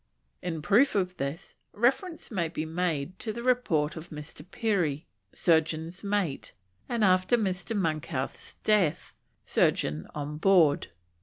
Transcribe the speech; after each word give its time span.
In 0.41 0.63
proof 0.63 0.95
of 0.95 1.17
this 1.17 1.57
reference 1.73 2.31
may 2.31 2.47
be 2.49 2.65
made 2.65 3.19
to 3.19 3.31
the 3.31 3.43
report 3.43 3.95
of 3.95 4.09
Mr. 4.09 4.43
Perry, 4.49 5.05
surgeon's 5.31 6.03
mate, 6.03 6.53
and, 6.89 7.03
after 7.03 7.37
Mr. 7.37 7.77
Monkhouse's 7.77 8.55
death, 8.63 9.13
surgeon 9.45 10.07
on 10.15 10.37
board. 10.37 10.87